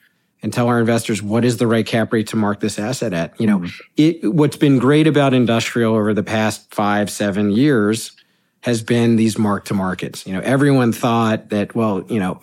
[0.45, 3.41] and tell our investors what is the right cap rate to mark this asset at.
[3.41, 3.87] You know, mm-hmm.
[3.97, 8.13] it, what's been great about industrial over the past five, seven years
[8.61, 10.27] has been these mark to markets.
[10.27, 12.43] You know, everyone thought that, well, you know,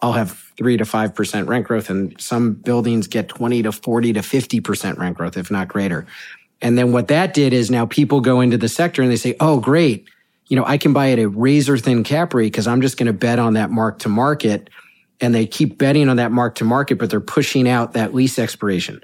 [0.00, 4.20] I'll have three to 5% rent growth and some buildings get 20 to 40 to
[4.20, 6.06] 50% rent growth, if not greater.
[6.60, 9.34] And then what that did is now people go into the sector and they say,
[9.40, 10.08] oh, great.
[10.46, 13.08] You know, I can buy at a razor thin cap rate because I'm just going
[13.08, 14.70] to bet on that mark to market.
[15.22, 18.38] And they keep betting on that mark to market, but they're pushing out that lease
[18.38, 19.00] expiration.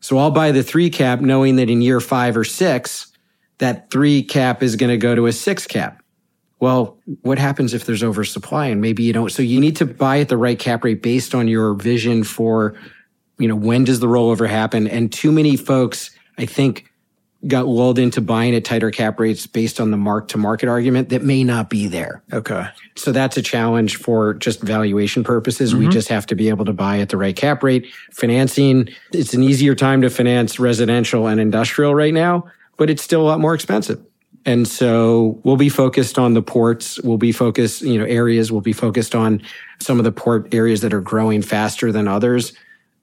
[0.00, 3.12] So I'll buy the three cap knowing that in year five or six,
[3.58, 6.02] that three cap is going to go to a six cap.
[6.58, 9.30] Well, what happens if there's oversupply and maybe you don't?
[9.30, 12.74] So you need to buy at the right cap rate based on your vision for,
[13.38, 14.88] you know, when does the rollover happen?
[14.88, 16.89] And too many folks, I think,
[17.46, 21.08] got lulled into buying at tighter cap rates based on the mark to market argument
[21.08, 22.22] that may not be there.
[22.32, 22.66] Okay.
[22.96, 25.72] So that's a challenge for just valuation purposes.
[25.72, 25.84] Mm-hmm.
[25.84, 27.86] We just have to be able to buy at the right cap rate.
[28.12, 32.44] Financing, it's an easier time to finance residential and industrial right now,
[32.76, 34.04] but it's still a lot more expensive.
[34.44, 37.00] And so we'll be focused on the ports.
[37.00, 38.50] We'll be focused, you know, areas.
[38.52, 39.42] We'll be focused on
[39.80, 42.52] some of the port areas that are growing faster than others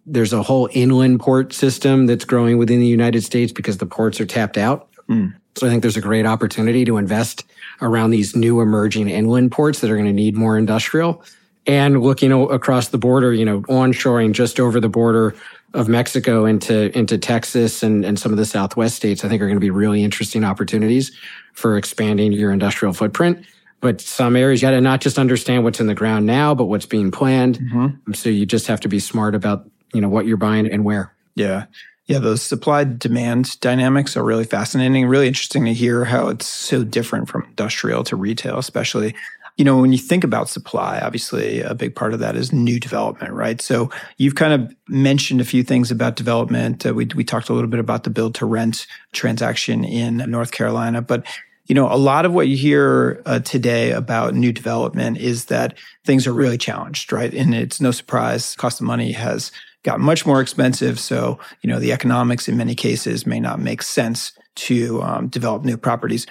[0.07, 4.19] there's a whole inland port system that's growing within the United States because the ports
[4.19, 4.87] are tapped out.
[5.09, 5.35] Mm.
[5.55, 7.43] So I think there's a great opportunity to invest
[7.81, 11.23] around these new emerging inland ports that are going to need more industrial
[11.65, 15.35] and looking across the border, you know, onshoring just over the border
[15.73, 19.47] of Mexico into, into Texas and, and some of the Southwest states, I think are
[19.47, 21.11] going to be really interesting opportunities
[21.53, 23.45] for expanding your industrial footprint.
[23.81, 26.65] But some areas you got to not just understand what's in the ground now, but
[26.65, 27.59] what's being planned.
[27.59, 28.13] Mm-hmm.
[28.13, 31.13] So you just have to be smart about you know, what you're buying and where.
[31.35, 31.65] Yeah.
[32.05, 35.05] Yeah, those supply demand dynamics are really fascinating.
[35.07, 39.13] Really interesting to hear how it's so different from industrial to retail, especially.
[39.57, 42.79] you know, when you think about supply, obviously a big part of that is new
[42.79, 43.59] development, right?
[43.59, 46.85] So you've kind of mentioned a few things about development.
[46.85, 50.51] Uh, we, we talked a little bit about the build to rent transaction in North
[50.51, 51.25] Carolina, but
[51.65, 55.77] you know, a lot of what you hear uh, today about new development is that
[56.05, 57.33] things are really challenged, right?
[57.33, 59.51] And it's no surprise, cost of money has
[59.83, 60.99] got much more expensive.
[60.99, 65.63] So, you know, the economics in many cases may not make sense to um, develop
[65.63, 66.25] new properties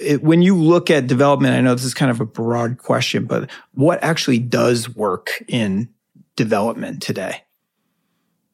[0.00, 3.26] it, when you look at development, I know this is kind of a broad question,
[3.26, 5.88] but what actually does work in
[6.36, 7.44] development today?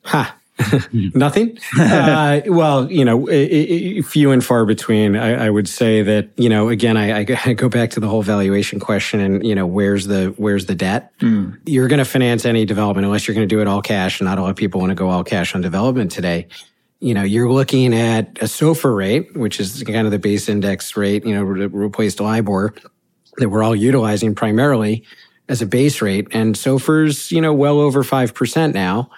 [0.05, 0.37] Ha.
[0.93, 1.59] Nothing.
[1.79, 5.15] uh, well, you know, it, it, few and far between.
[5.15, 8.23] I, I, would say that you know, again, I, I, go back to the whole
[8.23, 11.13] valuation question, and you know, where's the where's the debt?
[11.19, 11.59] Mm.
[11.67, 14.27] You're going to finance any development unless you're going to do it all cash, and
[14.27, 16.49] not a lot of people want to go all cash on development today
[17.01, 20.97] you know, you're looking at a SOFR rate, which is kind of the base index
[20.97, 22.75] rate, you know, re- replaced LIBOR
[23.37, 25.05] that we're all utilizing primarily
[25.49, 26.29] as a base rate.
[26.33, 29.11] And SOFR's, you know, well over 5% now.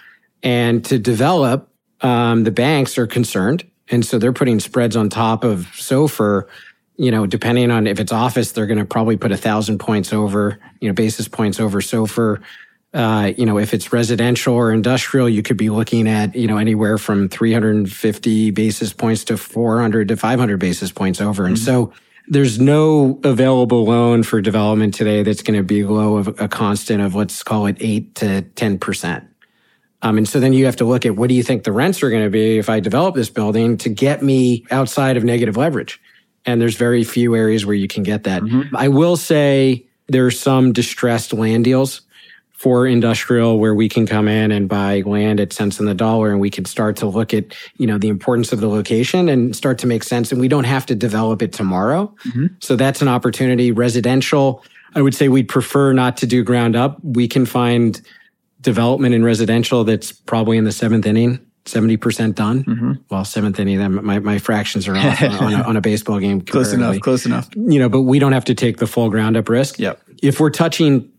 [0.42, 1.68] And to develop,
[2.00, 3.68] um, the banks are concerned.
[3.90, 6.46] And so they're putting spreads on top of SOFR,
[6.96, 10.12] you know, depending on if it's office, they're going to probably put a thousand points
[10.12, 12.42] over, you know, basis points over SOFR.
[12.94, 16.56] Uh, you know, if it's residential or industrial, you could be looking at, you know,
[16.56, 21.44] anywhere from 350 basis points to 400 to 500 basis points over.
[21.44, 21.64] And mm-hmm.
[21.64, 21.92] so
[22.28, 27.14] there's no available loan for development today that's going to be below a constant of
[27.14, 29.26] let's call it eight to 10%.
[30.02, 32.02] Um, and so then you have to look at what do you think the rents
[32.02, 35.56] are going to be if I develop this building to get me outside of negative
[35.56, 36.00] leverage?
[36.46, 38.42] And there's very few areas where you can get that.
[38.42, 38.76] Mm-hmm.
[38.76, 42.02] I will say there's some distressed land deals
[42.52, 46.30] for industrial where we can come in and buy land at cents on the dollar
[46.30, 49.54] and we can start to look at, you know, the importance of the location and
[49.54, 50.32] start to make sense.
[50.32, 52.12] And we don't have to develop it tomorrow.
[52.26, 52.46] Mm-hmm.
[52.58, 53.70] So that's an opportunity.
[53.70, 54.64] Residential,
[54.96, 56.98] I would say we'd prefer not to do ground up.
[57.04, 58.00] We can find
[58.60, 61.44] development in residential that's probably in the seventh inning.
[61.64, 62.64] 70% done.
[62.64, 62.92] Mm-hmm.
[63.10, 66.40] Well, seventh inning, then my, my fractions are off on, a, on a baseball game.
[66.40, 67.48] close enough, close enough.
[67.54, 69.78] You know, but we don't have to take the full ground up risk.
[69.78, 70.02] Yep.
[70.22, 71.12] If we're touching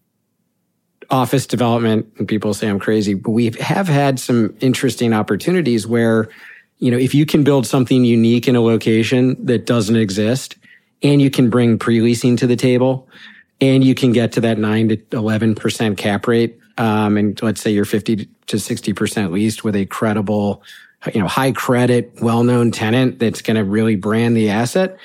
[1.10, 6.30] office development and people say I'm crazy, but we have had some interesting opportunities where,
[6.78, 10.56] you know, if you can build something unique in a location that doesn't exist
[11.02, 13.08] and you can bring pre-leasing to the table
[13.62, 16.59] and you can get to that nine to 11% cap rate.
[16.80, 20.64] Um, and let's say you're 50 to 60% leased with a credible,
[21.14, 24.98] you know, high credit, well-known tenant that's going to really brand the asset.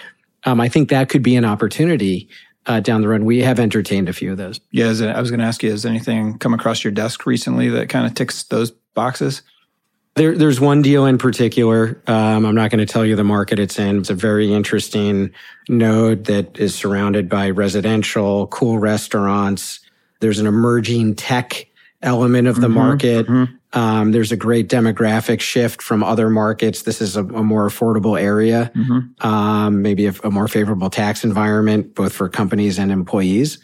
[0.45, 2.29] Um, I think that could be an opportunity
[2.67, 3.23] uh, down the road.
[3.23, 4.61] We have entertained a few of those.
[4.71, 7.69] Yeah, it, I was going to ask you, has anything come across your desk recently
[7.71, 9.43] that kind of ticks those boxes?
[10.15, 12.01] There, there's one deal in particular.
[12.07, 13.99] Um, I'm not going to tell you the market it's in.
[13.99, 15.33] It's a very interesting
[15.69, 19.81] node that is surrounded by residential, cool restaurants.
[20.25, 21.67] There's an emerging tech
[22.01, 23.27] element of the mm-hmm, market.
[23.27, 23.79] Mm-hmm.
[23.79, 26.81] Um, there's a great demographic shift from other markets.
[26.83, 29.27] This is a, a more affordable area, mm-hmm.
[29.27, 33.59] um, maybe a, a, more favorable tax environment, both for companies and employees.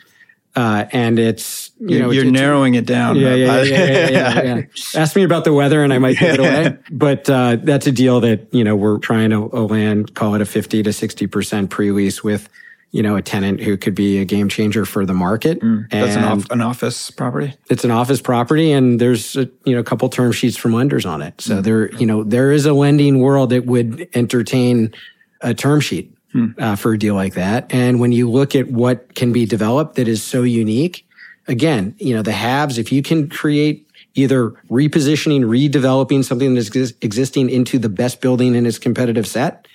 [0.55, 3.17] Uh, and it's you you're, know you're it's, narrowing it down.
[3.17, 4.63] Yeah, yeah, yeah, yeah, yeah, yeah,
[5.01, 6.77] Ask me about the weather, and I might give it away.
[6.91, 10.45] But uh, that's a deal that you know we're trying to land, call it a
[10.45, 12.51] fifty to sixty percent pre-lease with
[12.93, 15.61] you know, a tenant who could be a game changer for the market.
[15.61, 17.55] Mm, that's an, off, an, office property.
[17.69, 21.07] It's an office property, and there's a, you know a couple term sheets from lenders
[21.07, 21.41] on it.
[21.41, 21.63] So mm.
[21.63, 24.93] there, you know, there is a lending world that would entertain
[25.41, 26.55] a term sheet mm.
[26.61, 27.73] uh, for a deal like that.
[27.73, 31.07] And when you look at what can be developed that is so unique,
[31.47, 32.77] again, you know, the haves.
[32.77, 38.67] If you can create either repositioning, redeveloping something that's existing into the best building in
[38.67, 39.69] its competitive set,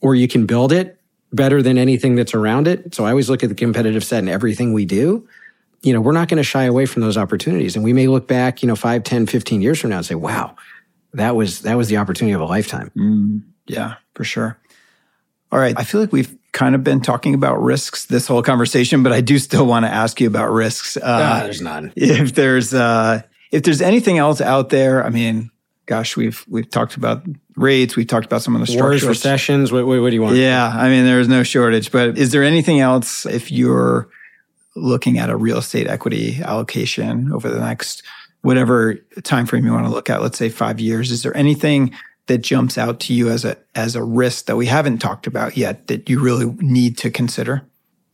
[0.00, 0.93] or you can build it
[1.34, 2.94] better than anything that's around it.
[2.94, 5.26] So I always look at the competitive set and everything we do.
[5.82, 7.76] You know, we're not going to shy away from those opportunities.
[7.76, 10.14] And we may look back, you know, 5, 10, 15 years from now and say,
[10.14, 10.56] wow,
[11.12, 12.90] that was, that was the opportunity of a lifetime.
[12.96, 14.58] Mm, yeah, for sure.
[15.52, 15.74] All right.
[15.76, 19.20] I feel like we've kind of been talking about risks this whole conversation, but I
[19.20, 20.96] do still want to ask you about risks.
[20.96, 21.92] Uh, there's none.
[21.96, 25.50] If there's, uh, if there's anything else out there, I mean,
[25.86, 27.24] gosh, we've we've talked about
[27.56, 29.72] rates, we've talked about some of the structures, Wars, recessions.
[29.72, 30.36] What, what, what do you want?
[30.36, 31.92] Yeah, I mean, there's no shortage.
[31.92, 34.08] But is there anything else if you're
[34.76, 38.02] looking at a real estate equity allocation over the next
[38.42, 40.22] whatever time frame you want to look at?
[40.22, 41.10] Let's say five years.
[41.10, 41.94] Is there anything
[42.26, 45.56] that jumps out to you as a as a risk that we haven't talked about
[45.56, 47.62] yet that you really need to consider?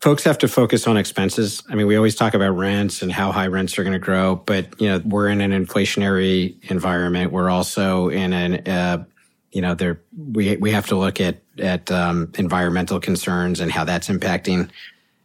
[0.00, 1.62] Folks have to focus on expenses.
[1.68, 4.36] I mean, we always talk about rents and how high rents are going to grow,
[4.36, 7.32] but you know, we're in an inflationary environment.
[7.32, 9.04] We're also in an, uh,
[9.52, 13.84] you know, there we we have to look at at um, environmental concerns and how
[13.84, 14.70] that's impacting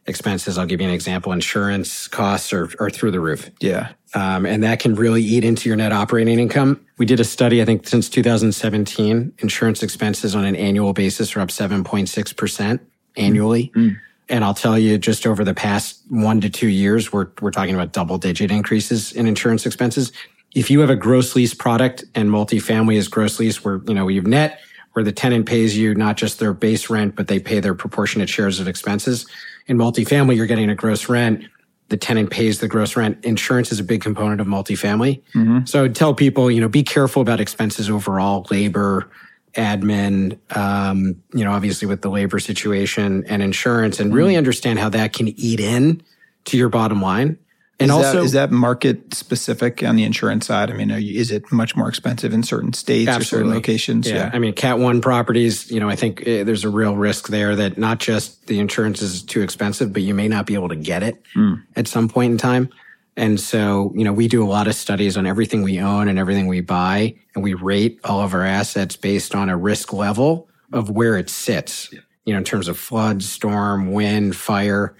[0.07, 0.57] expenses.
[0.57, 1.31] I'll give you an example.
[1.31, 3.49] Insurance costs are, are through the roof.
[3.59, 3.93] Yeah.
[4.13, 6.85] Um, and that can really eat into your net operating income.
[6.97, 11.41] We did a study, I think since 2017, insurance expenses on an annual basis are
[11.41, 12.79] up 7.6%
[13.17, 13.71] annually.
[13.75, 13.95] Mm-hmm.
[14.27, 17.75] And I'll tell you, just over the past one to two years, we're, we're talking
[17.75, 20.11] about double digit increases in insurance expenses.
[20.55, 24.07] If you have a gross lease product and multifamily is gross lease where, you know,
[24.07, 24.59] you've net,
[24.93, 28.29] where the tenant pays you not just their base rent, but they pay their proportionate
[28.29, 29.27] shares of expenses.
[29.67, 31.45] In multifamily, you're getting a gross rent.
[31.89, 33.23] The tenant pays the gross rent.
[33.23, 35.21] Insurance is a big component of multifamily.
[35.35, 35.65] Mm-hmm.
[35.65, 39.09] So I would tell people, you know, be careful about expenses overall, labor,
[39.55, 44.39] admin, um, you know, obviously with the labor situation and insurance and really mm-hmm.
[44.39, 46.01] understand how that can eat in
[46.45, 47.37] to your bottom line.
[47.77, 50.71] And is also, that, is that market specific on the insurance side?
[50.71, 53.25] I mean, you, is it much more expensive in certain states absolutely.
[53.25, 54.09] or certain locations?
[54.09, 54.15] Yeah.
[54.15, 54.31] yeah.
[54.31, 57.53] I mean, Cat One properties, you know, I think uh, there's a real risk there
[57.57, 60.75] that not just the insurance is too expensive, but you may not be able to
[60.77, 61.61] get it mm.
[61.75, 62.69] at some point in time.
[63.17, 66.19] And so, you know, we do a lot of studies on everything we own and
[66.19, 70.49] everything we buy, and we rate all of our assets based on a risk level
[70.73, 71.93] of where it sits,
[72.25, 74.95] you know, in terms of flood, storm, wind, fire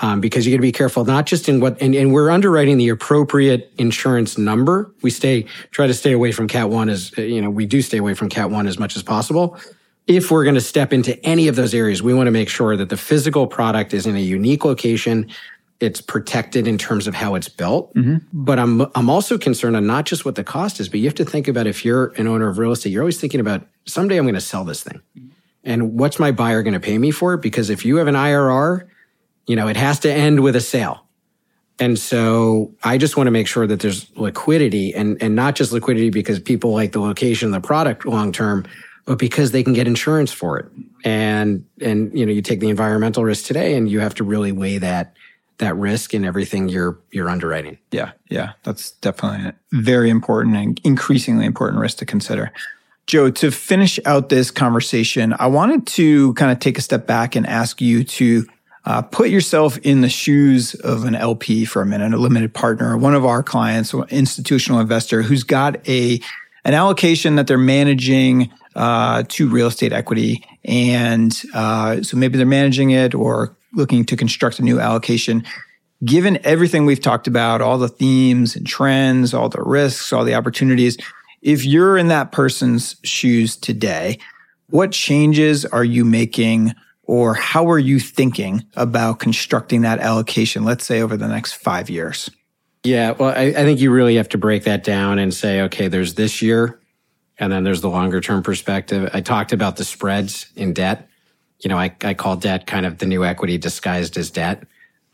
[0.00, 2.78] um, because you got to be careful, not just in what, and, and, we're underwriting
[2.78, 4.90] the appropriate insurance number.
[5.02, 7.98] We stay, try to stay away from Cat 1 as, you know, we do stay
[7.98, 9.58] away from Cat 1 as much as possible.
[10.06, 12.76] If we're going to step into any of those areas, we want to make sure
[12.76, 15.30] that the physical product is in a unique location.
[15.80, 17.94] It's protected in terms of how it's built.
[17.94, 18.18] Mm-hmm.
[18.32, 21.14] But I'm, I'm also concerned on not just what the cost is, but you have
[21.16, 24.16] to think about if you're an owner of real estate, you're always thinking about someday
[24.16, 25.00] I'm going to sell this thing.
[25.64, 27.42] And what's my buyer going to pay me for it?
[27.42, 28.88] Because if you have an IRR,
[29.46, 31.06] you know, it has to end with a sale.
[31.78, 35.72] And so I just want to make sure that there's liquidity and, and not just
[35.72, 38.66] liquidity because people like the location, of the product long term,
[39.06, 40.66] but because they can get insurance for it.
[41.04, 44.52] And, and, you know, you take the environmental risk today and you have to really
[44.52, 45.16] weigh that,
[45.60, 47.78] that risk in everything you're, you're underwriting.
[47.92, 48.12] Yeah.
[48.28, 48.52] Yeah.
[48.64, 52.52] That's definitely a very important and increasingly important risk to consider.
[53.06, 57.34] Joe, to finish out this conversation, I wanted to kind of take a step back
[57.34, 58.46] and ask you to
[58.84, 62.96] uh, put yourself in the shoes of an LP for a minute, a limited partner,
[62.96, 66.20] one of our clients, an institutional investor who's got a
[66.64, 72.46] an allocation that they're managing uh, to real estate equity, and uh, so maybe they're
[72.46, 75.44] managing it or looking to construct a new allocation.
[76.04, 80.34] Given everything we've talked about, all the themes and trends, all the risks, all the
[80.34, 80.96] opportunities,
[81.42, 84.18] if you're in that person's shoes today,
[84.68, 86.74] what changes are you making?
[87.10, 91.90] or how are you thinking about constructing that allocation, let's say over the next five
[91.90, 92.30] years?
[92.84, 95.88] Yeah, well, I, I, think you really have to break that down and say, okay,
[95.88, 96.80] there's this year,
[97.36, 99.10] and then there's the longer term perspective.
[99.12, 101.09] I talked about the spreads in debt.
[101.60, 104.64] You know, I, I call debt kind of the new equity disguised as debt.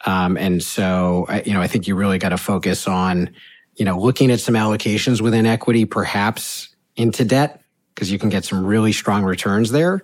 [0.05, 3.31] Um, and so, I, you know, I think you really got to focus on,
[3.77, 7.63] you know, looking at some allocations within equity, perhaps into debt,
[7.95, 10.03] because you can get some really strong returns there.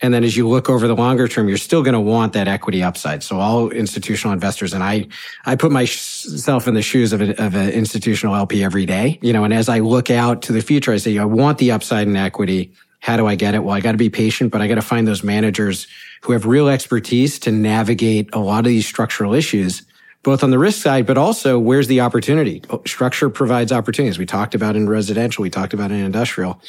[0.00, 2.48] And then as you look over the longer term, you're still going to want that
[2.48, 3.22] equity upside.
[3.22, 5.06] So all institutional investors, and I,
[5.46, 9.44] I put myself in the shoes of, of an institutional LP every day, you know,
[9.44, 12.16] and as I look out to the future, I say, I want the upside in
[12.16, 12.72] equity.
[13.04, 13.62] How do I get it?
[13.62, 15.86] Well, I got to be patient, but I got to find those managers
[16.22, 19.82] who have real expertise to navigate a lot of these structural issues,
[20.22, 22.62] both on the risk side, but also where's the opportunity?
[22.70, 24.18] Oh, structure provides opportunities.
[24.18, 25.42] We talked about in residential.
[25.42, 26.62] We talked about in industrial.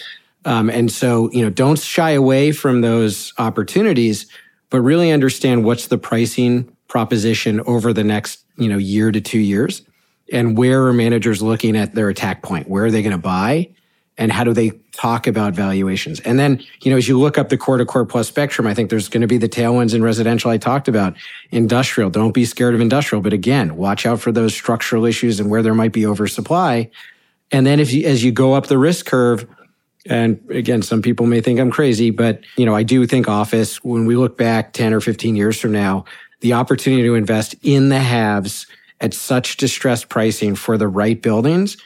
[0.43, 4.25] Um, and so, you know, don't shy away from those opportunities,
[4.69, 9.39] but really understand what's the pricing proposition over the next, you know, year to two
[9.39, 9.83] years.
[10.33, 12.67] And where are managers looking at their attack point?
[12.67, 13.69] Where are they going to buy?
[14.17, 16.21] And how do they talk about valuations?
[16.21, 18.73] And then, you know, as you look up the core to core plus spectrum, I
[18.73, 21.15] think there's going to be the tailwinds in residential I talked about.
[21.51, 25.49] Industrial, don't be scared of industrial, but again, watch out for those structural issues and
[25.49, 26.89] where there might be oversupply.
[27.51, 29.45] And then if you, as you go up the risk curve,
[30.07, 33.83] and again, some people may think I'm crazy, but you know, I do think office,
[33.83, 36.05] when we look back 10 or 15 years from now,
[36.41, 38.67] the opportunity to invest in the haves
[39.01, 41.77] at such distressed pricing for the right buildings,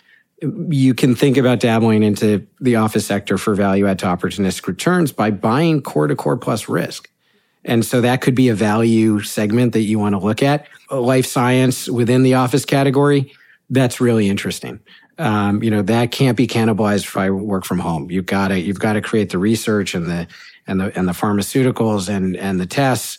[0.41, 5.11] you can think about dabbling into the office sector for value add to opportunistic returns
[5.11, 7.09] by buying core to core plus risk.
[7.65, 10.65] And so that could be a value segment that you want to look at.
[10.89, 13.33] Life science within the office category,
[13.69, 14.79] that's really interesting
[15.19, 18.09] um, you know that can't be cannibalized if I work from home.
[18.09, 20.27] You've got to you've got to create the research and the
[20.65, 23.17] and the and the pharmaceuticals and and the tests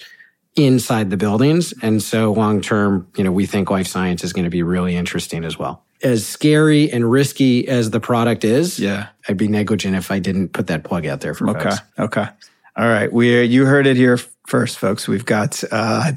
[0.56, 1.72] inside the buildings.
[1.82, 4.96] And so long term, you know, we think life science is going to be really
[4.96, 5.84] interesting as well.
[6.02, 10.50] As scary and risky as the product is, yeah, I'd be negligent if I didn't
[10.50, 11.62] put that plug out there for okay.
[11.62, 11.76] folks.
[11.98, 12.20] Okay.
[12.22, 12.30] Okay.
[12.76, 13.12] All right.
[13.12, 15.06] We you heard it here first, folks.
[15.06, 16.12] We've got uh,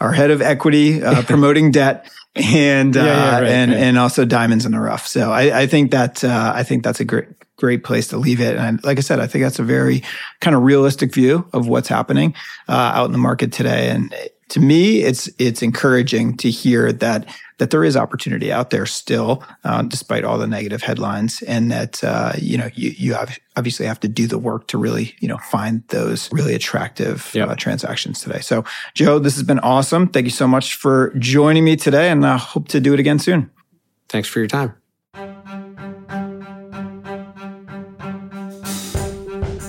[0.00, 3.80] our head of equity, uh, promoting debt and, yeah, yeah, uh, right, and, right.
[3.80, 5.06] and also diamonds in the rough.
[5.06, 8.40] So I, I think that, uh, I think that's a great, great place to leave
[8.40, 8.56] it.
[8.56, 10.04] And like I said, I think that's a very
[10.40, 12.34] kind of realistic view of what's happening,
[12.68, 13.90] uh, out in the market today.
[13.90, 14.14] And
[14.50, 17.26] to me, it's, it's encouraging to hear that
[17.58, 22.02] that there is opportunity out there still, uh, despite all the negative headlines, and that
[22.02, 25.28] uh, you know you you have, obviously have to do the work to really you
[25.28, 27.48] know find those really attractive yep.
[27.48, 28.40] uh, transactions today.
[28.40, 30.08] So, Joe, this has been awesome.
[30.08, 33.18] Thank you so much for joining me today, and I hope to do it again
[33.18, 33.50] soon.
[34.08, 34.77] Thanks for your time.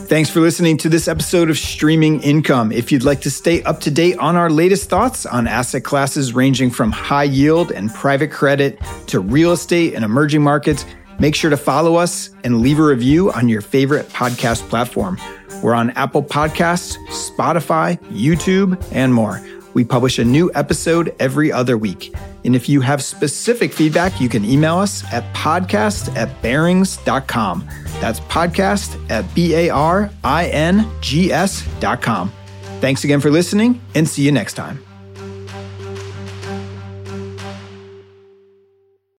[0.09, 2.71] Thanks for listening to this episode of Streaming Income.
[2.71, 6.33] If you'd like to stay up to date on our latest thoughts on asset classes
[6.33, 10.83] ranging from high yield and private credit to real estate and emerging markets,
[11.19, 15.19] make sure to follow us and leave a review on your favorite podcast platform.
[15.61, 19.39] We're on Apple Podcasts, Spotify, YouTube, and more.
[19.73, 22.15] We publish a new episode every other week.
[22.45, 27.67] And if you have specific feedback, you can email us at podcast at barings.com.
[27.99, 32.31] That's podcast at B A R I N G S dot com.
[32.79, 34.88] Thanks again for listening and see you next time.